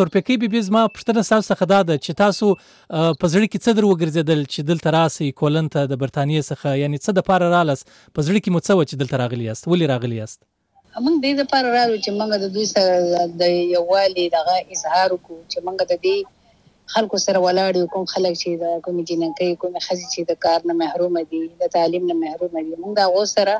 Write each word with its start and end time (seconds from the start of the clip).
تورپیکی 0.00 0.36
بي 0.42 0.48
بي 0.56 0.60
زما 0.68 0.82
پښتنه 0.96 1.24
تاسو 1.30 1.48
څخه 1.52 1.70
دا 1.72 1.80
ده 1.88 2.02
چې 2.04 2.20
تاسو 2.22 2.46
په 3.20 3.26
ځړی 3.32 3.48
کې 3.52 3.58
څه 3.64 3.70
در 3.78 3.88
وګرځیدل 3.90 4.44
چې 4.52 4.60
دلته 4.70 4.94
راسي 4.98 5.32
کولن 5.42 5.72
ته 5.76 5.90
د 5.94 6.00
برتانیې 6.04 6.42
څخه 6.50 6.76
یعنی 6.82 7.02
څه 7.04 7.18
د 7.18 7.26
پاره 7.30 7.50
رالاس 7.56 7.84
په 7.88 8.20
ځړی 8.26 8.40
کې 8.44 8.50
مو 8.54 8.60
څه 8.66 8.72
و 8.78 8.88
چې 8.90 8.94
دلته 9.02 9.24
راغلی 9.24 9.50
یاست؟ 9.50 9.68
ولې 9.68 9.86
راغلی 9.94 10.22
یاست؟ 10.22 10.40
موږ 11.04 11.16
دې 11.24 11.32
د 11.40 11.42
پر 11.52 11.64
راو 11.76 11.94
چې 12.04 12.10
موږ 12.18 12.30
د 12.42 12.46
دوی 12.54 12.66
سره 12.74 13.26
د 13.42 13.54
یووالي 13.76 14.26
دغه 14.36 14.56
اظهار 14.74 15.08
وکړو 15.14 15.38
چې 15.50 15.58
موږ 15.66 15.76
د 15.90 15.94
دې 16.04 16.16
خلکو 16.94 17.18
سره 17.24 17.38
ولاړ 17.46 17.72
یو، 17.80 17.88
کوم 17.94 18.06
خلک 18.12 18.38
چې 18.42 18.50
د 18.62 18.80
کوم 18.84 19.00
جنکې 19.08 19.48
کوم 19.64 19.74
خزي 19.86 20.06
چې 20.14 20.20
د 20.30 20.38
کار 20.44 20.66
نه 20.70 20.78
محروم 20.82 21.18
دي، 21.32 21.42
د 21.62 21.72
تعلیم 21.76 22.06
نه 22.10 22.16
محروم 22.22 22.54
دي، 22.56 22.74
موږ 22.82 22.92
دا 23.00 23.06
غو 23.14 23.24
سره 23.34 23.54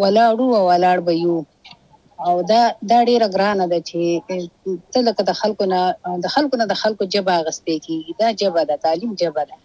ولاړو 0.00 0.46
او 0.58 0.64
ولاړ 0.70 0.98
به 1.08 1.16
یو. 1.22 1.38
او 2.28 2.34
دا 2.50 2.62
دا 2.90 2.98
ډیره 3.08 3.26
ګرانه 3.34 3.66
ده 3.72 3.78
چې، 3.88 4.00
ته 4.92 4.98
لکه 5.08 5.22
د 5.30 5.32
خلکو 5.40 5.64
نه، 5.72 5.80
د 6.24 6.26
خلکو 6.34 6.54
نه 6.60 6.66
د 6.72 6.74
خلکو 6.82 7.04
جبا 7.14 7.36
غستې 7.46 7.76
کیږي. 7.86 8.12
دا 8.20 8.28
جبا 8.40 8.62
ده، 8.70 8.76
تعلیم 8.86 9.14
جبا 9.22 9.42
ده. 9.50 9.56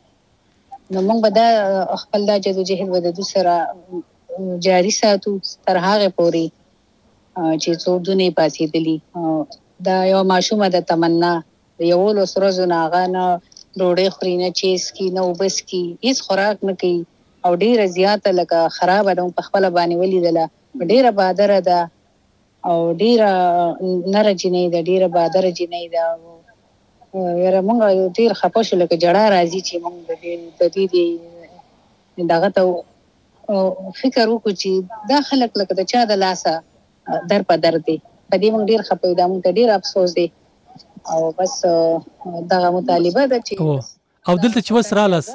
نو 0.92 1.00
موږ 1.08 1.20
به 1.24 1.30
دا 1.40 1.48
خپل 2.04 2.22
دا 2.30 2.38
جدوجہد 2.46 2.90
به 2.94 3.00
د 3.18 3.28
سره 3.34 3.56
جاری 4.68 4.94
ساتو، 5.00 5.34
تر 5.68 5.78
هغه 5.88 6.08
پوري 6.18 6.46
چې 7.62 7.72
څو 7.84 7.92
دنې 8.08 8.30
پاتې 8.38 8.64
دي 8.74 8.98
دا 9.88 9.98
یو 10.14 10.22
ماشومه 10.34 10.68
د 10.76 10.88
تمنا. 10.92 11.34
یو 11.92 12.02
له 12.18 12.26
سره 12.34 12.50
زونه 12.58 12.78
غانه 12.94 13.26
ډوډۍ 13.80 14.08
خوري، 14.16 14.36
نه 14.42 14.50
چیس 14.60 14.86
کی، 14.96 15.08
نه 15.18 15.22
وبس 15.30 15.58
کی 15.70 15.84
هیڅ 16.06 16.18
خوراک 16.28 16.64
نه 16.70 16.74
کوي. 16.84 17.02
او 17.46 17.52
ډیره 17.64 17.86
زیاته 17.98 18.32
لکه 18.40 18.60
خراب 18.78 19.12
ده 19.18 19.28
په 19.38 19.42
خپل 19.48 19.70
باندې 19.78 19.96
ولیدله. 20.02 20.46
ډیره 20.92 21.12
بادر 21.20 21.54
ده. 21.70 21.80
او 22.70 22.78
ډیره 23.02 23.32
نر 24.14 24.28
جنې 24.42 24.64
ده 24.74 24.80
ډیره 24.90 25.08
بادر 25.16 25.46
جنې 25.60 25.84
ده 25.94 26.04
یاره 27.44 27.62
مونږ 27.68 27.80
ډیر 28.18 28.32
خپه 28.40 28.62
شو 28.68 28.80
لکه 28.82 28.96
جړه 29.04 29.24
راځي 29.36 29.62
چې 29.68 29.76
مونږ 29.84 29.98
د 30.10 30.12
دې 30.22 30.34
د 30.60 30.96
دې 30.96 32.26
دغه 32.34 32.50
ته 32.56 32.62
فکر 34.02 34.26
وکړو 34.30 34.54
چې 34.62 34.72
دا 35.12 35.20
خلک 35.30 35.62
لکه 35.62 35.74
د 35.80 35.88
چا 35.92 36.02
د 36.12 36.20
لاسه 36.24 36.54
در 37.32 37.48
په 37.52 37.56
در 37.66 37.78
دي 37.86 37.98
په 38.32 38.38
دې 38.42 38.50
مونږ 38.54 38.64
ډیر 38.72 38.82
خپه 38.90 39.14
دا 39.22 39.28
مونږ 39.32 39.42
ډیر 39.60 39.70
افسوس 39.78 40.18
دي 40.20 40.28
او 41.12 41.22
بس 41.38 41.56
دغه 42.54 42.70
مطالبه 42.78 43.24
ده 43.34 43.40
چې 43.48 43.54
او 44.28 44.36
دلته 44.44 44.60
چې 44.62 44.72
وسره 44.78 45.08
لاس 45.16 45.32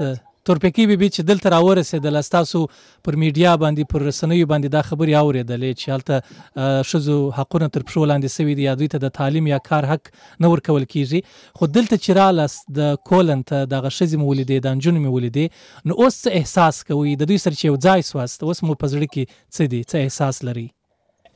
تورپکی 0.48 0.86
بي 0.90 0.96
بي 1.00 1.08
چې 1.08 1.26
دلته 1.30 1.50
راورسېدل 1.54 2.16
تاسو 2.34 2.60
پر 3.08 3.16
میډیا 3.22 3.52
باندې، 3.62 3.90
پر 3.92 4.02
رسنیو 4.08 4.46
باندې 4.52 4.68
دا 4.76 4.82
خبري 4.88 5.14
اوریدلې 5.18 5.72
چې 5.80 5.86
حالت 5.92 6.88
شزو 6.92 7.18
حقونه 7.36 7.68
تر 7.76 7.84
پښو 7.90 8.08
لاندې 8.12 8.28
سوي 8.36 8.56
دي 8.60 8.66
یا 8.68 8.74
دوی 8.80 8.88
ته 8.94 9.02
د 9.04 9.14
تعلیم 9.20 9.46
یا 9.52 9.58
کار 9.70 9.88
حق 9.92 10.10
نه 10.16 10.52
ورکول 10.54 10.88
کیږي 10.94 11.20
خو 11.60 11.70
دلته 11.76 11.96
چې 11.96 12.18
رالاس 12.20 12.58
د 12.80 12.98
کولن 13.10 13.46
ته 13.52 13.70
د 13.74 13.86
غشزي 13.86 14.22
مولدې 14.24 14.66
د 14.68 14.76
انجن 14.76 15.00
مولدې 15.06 15.46
نو 15.90 15.98
اوس 16.02 16.20
څه 16.22 16.30
احساس 16.42 16.84
کوي 16.92 17.16
د 17.24 17.32
دوی 17.32 17.38
سره 17.46 17.54
چې 17.60 17.64
یو 17.72 17.77
ځای 17.88 18.08
سواست 18.12 18.46
اوس 18.48 18.62
مو 18.62 18.74
په 18.74 18.86
پزړه 18.86 19.06
کې 19.14 19.24
څه 19.54 19.62
دي؟ 19.74 19.82
څه 19.90 19.96
احساس 20.06 20.44
لري 20.50 20.68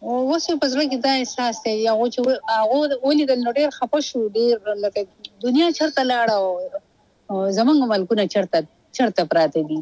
اوس 0.03 0.47
په 0.63 0.67
زړه 0.73 0.85
کې 0.91 0.99
دا 1.07 1.13
احساس 1.21 1.57
دی. 1.65 1.75
یا 1.85 1.93
چې 2.15 2.21
هغه 2.57 2.99
ولې 3.07 3.25
د 3.31 3.33
نړۍ 3.47 3.65
خپه 3.79 4.01
شو 4.09 4.21
ډیر 4.39 4.55
لکه 4.85 5.01
دنیا 5.45 5.69
چرته 5.79 6.03
لاړه 6.11 6.37
زمونږ 7.59 7.79
ملکونه 7.93 8.27
چرته 8.35 8.67
چرته 8.99 9.23
پراته 9.33 9.63
دي؟ 9.71 9.81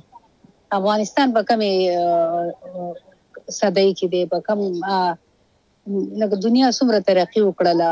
افغانستان 0.78 1.28
په 1.36 1.42
کومه 1.48 1.70
صدای 3.58 3.90
کې 3.98 4.06
دی 4.12 4.22
په 4.32 4.38
کوم 4.46 4.60
لکه 6.20 6.36
دنیا 6.46 6.68
څومره 6.78 6.98
ترقی 7.08 7.40
وکړله، 7.44 7.90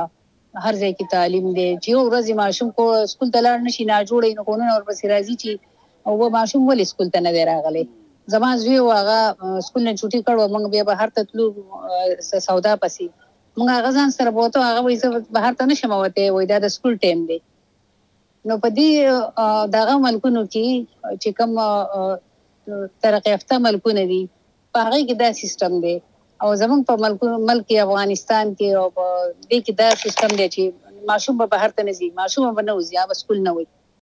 هر 0.65 0.75
ځای 0.81 0.93
کې 0.99 1.05
تعلیم 1.15 1.47
دی. 1.57 1.69
چې 1.83 1.89
یو 1.95 2.03
ورځ 2.09 2.27
ماشوم 2.43 2.71
کو 2.79 2.85
سکول 3.13 3.33
ته 3.35 3.41
لاړ 3.47 3.57
نشي 3.67 3.85
نه 3.91 3.99
جوړې 4.11 4.31
نه 4.39 4.43
قانون 4.49 4.69
اور 4.75 4.83
پسې 4.89 5.05
راځي 5.15 5.35
چې 5.43 5.51
او 6.07 6.13
و 6.21 6.31
ماشوم 6.37 6.63
ولې 6.69 6.85
سکول 6.93 7.09
ته 7.17 7.21
نه 7.27 7.33
دی 7.37 7.45
راغلی؟ 7.51 7.85
زما 8.33 8.51
زوی 8.63 8.79
واغه 8.89 9.21
سکول 9.67 9.83
نه 9.89 9.93
چوټي 10.01 10.21
کړو 10.27 10.43
موږ 10.55 10.65
بیا 10.75 10.85
به 10.89 10.95
هر 11.03 11.11
ته 11.19 11.21
تلو 11.31 11.47
سودا 12.47 12.75
پسې. 12.83 13.07
موږ 13.57 13.69
هغه 13.77 13.91
ځان 13.97 14.13
سره 14.19 14.31
بوته 14.37 14.67
هغه 14.67 14.81
وایي 14.85 14.99
زه 15.01 15.09
بهر 15.39 15.57
ته 15.63 15.71
نشم 15.71 15.93
وته 16.03 16.29
وای 16.37 16.47
دا 16.53 16.59
د 16.65 16.73
سکول 16.75 16.95
ټیم 17.07 17.25
دی. 17.31 17.39
نو 18.51 18.55
په 18.63 18.69
دې 18.77 18.91
دغه 19.77 19.95
ملکونو 20.05 20.43
کې 20.53 20.67
چې 21.21 21.29
کوم 21.39 21.53
ترقی 23.05 23.31
یافته 23.35 23.59
ملکونه 23.67 24.05
دي، 24.13 24.23
په 24.75 24.79
هغه 24.87 24.99
کې 25.09 25.15
دا 25.23 25.31
سیستم 25.43 25.79
دی. 25.85 25.97
او 26.45 26.55
زمون 26.63 26.81
په 26.91 26.95
ملک 27.05 27.21
ملک 27.51 27.73
افغانستان 27.87 28.55
کې، 28.59 28.69
او 28.81 28.87
دې 29.51 29.59
کې 29.65 29.73
دا 29.83 29.89
سیستم 30.05 30.31
دی 30.39 30.47
چې 30.55 30.63
ماشوم 31.11 31.39
به 31.43 31.47
بهر 31.55 31.71
ته 31.77 31.83
نه 31.89 31.93
ځي، 31.99 32.09
ماشوم 32.21 32.55
به 32.59 32.63
نه 32.69 32.75
وځي، 32.79 32.93
یا 32.99 33.05
سکول 33.21 33.43
نه 33.49 33.53
وي. 33.59 33.67